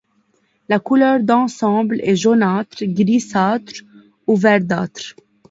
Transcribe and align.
La 0.67 0.79
couleur 0.79 1.19
d'ensemble 1.19 2.01
est 2.01 2.15
jaunâtre, 2.15 2.85
grisâtre 2.85 3.81
ou 4.25 4.35
verdâtre. 4.35 5.15